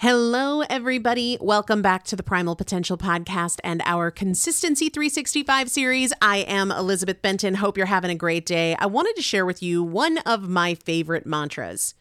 [0.00, 1.38] Hello, everybody.
[1.40, 6.12] Welcome back to the Primal Potential Podcast and our Consistency 365 series.
[6.20, 7.54] I am Elizabeth Benton.
[7.54, 8.76] Hope you're having a great day.
[8.78, 11.94] I wanted to share with you one of my favorite mantras.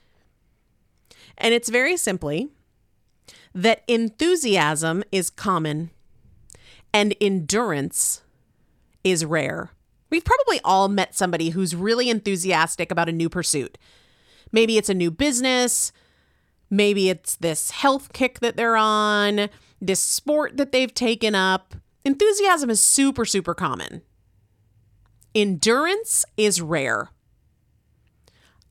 [1.38, 2.50] And it's very simply
[3.54, 5.90] that enthusiasm is common
[6.94, 8.24] and endurance
[9.06, 9.72] is rare.
[10.10, 13.78] We've probably all met somebody who's really enthusiastic about a new pursuit.
[14.52, 15.94] Maybe it's a new business
[16.70, 19.50] Maybe it's this health kick that they're on,
[19.82, 21.76] this sport that they've taken up.
[22.04, 24.02] Enthusiasm is super, super common.
[25.34, 27.10] Endurance is rare.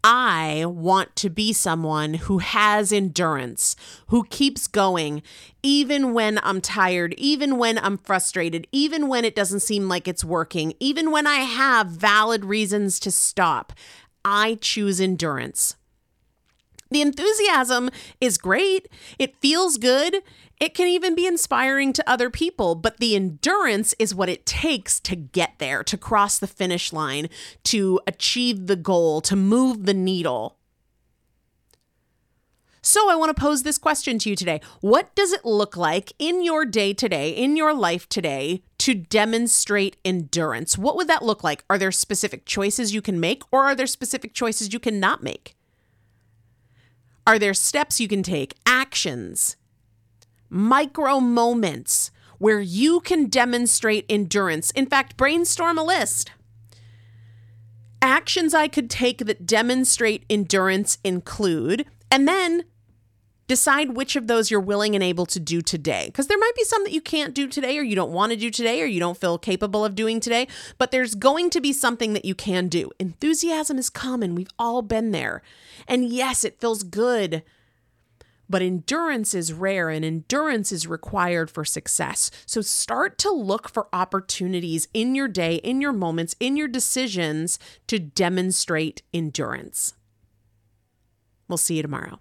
[0.07, 3.75] I want to be someone who has endurance,
[4.09, 5.23] who keeps going,
[5.63, 10.23] even when I'm tired, even when I'm frustrated, even when it doesn't seem like it's
[10.23, 13.73] working, even when I have valid reasons to stop.
[14.27, 15.77] I choose endurance.
[16.91, 17.91] The enthusiasm
[18.21, 18.89] is great.
[19.19, 20.23] It feels good.
[20.61, 25.01] It can even be inspiring to other people, but the endurance is what it takes
[25.01, 27.29] to get there, to cross the finish line,
[27.65, 30.57] to achieve the goal, to move the needle.
[32.87, 34.61] So, I want to pose this question to you today.
[34.83, 39.97] What does it look like in your day today, in your life today, to demonstrate
[40.05, 40.77] endurance?
[40.77, 41.65] What would that look like?
[41.71, 45.57] Are there specific choices you can make, or are there specific choices you cannot make?
[47.27, 49.57] Are there steps you can take, actions,
[50.51, 54.71] micro moments where you can demonstrate endurance?
[54.73, 56.33] In fact, brainstorm a list.
[58.03, 62.65] Actions I could take that demonstrate endurance include, and then
[63.47, 66.07] decide which of those you're willing and able to do today.
[66.07, 68.39] Because there might be some that you can't do today, or you don't want to
[68.39, 70.49] do today, or you don't feel capable of doing today,
[70.79, 72.91] but there's going to be something that you can do.
[72.99, 74.35] Enthusiasm is common.
[74.35, 75.43] We've all been there.
[75.87, 77.43] And yes, it feels good.
[78.49, 82.31] But endurance is rare and endurance is required for success.
[82.45, 87.59] So start to look for opportunities in your day, in your moments, in your decisions
[87.87, 89.95] to demonstrate endurance.
[91.49, 92.21] We'll see you tomorrow.